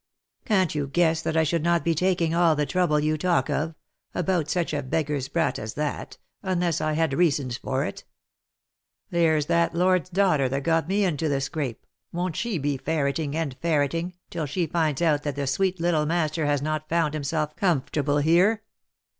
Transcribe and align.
Can't 0.45 0.73
you 0.73 0.87
guess 0.87 1.21
that 1.21 1.37
I 1.37 1.43
should 1.43 1.61
not 1.61 1.85
be 1.85 1.93
taking 1.93 2.33
all 2.33 2.55
the 2.55 2.65
trouble 2.65 2.99
you 2.99 3.19
talk 3.19 3.49
of, 3.51 3.75
about 4.15 4.49
such 4.49 4.73
a 4.73 4.81
beggar's 4.81 5.27
brat 5.27 5.59
as 5.59 5.75
that, 5.75 6.17
unless 6.41 6.81
I 6.81 6.93
had 6.93 7.13
reasons 7.13 7.55
for 7.57 7.85
it. 7.85 8.03
There's 9.11 9.45
that 9.45 9.75
lord's 9.75 10.09
daughter 10.09 10.49
that 10.49 10.63
got 10.63 10.87
me 10.87 11.03
into 11.05 11.29
the 11.29 11.39
scrape, 11.39 11.85
won't 12.11 12.35
she 12.35 12.57
be 12.57 12.77
ferreting 12.77 13.35
and 13.37 13.55
ferreting 13.61 14.15
till 14.31 14.47
she 14.47 14.65
finds 14.65 15.03
out 15.03 15.21
that 15.21 15.35
the 15.35 15.45
sweet 15.45 15.79
little 15.79 16.07
master 16.07 16.47
has 16.47 16.63
not 16.63 16.89
found 16.89 17.13
himself 17.13 17.55
comfortable 17.55 18.17
here 18.17 18.63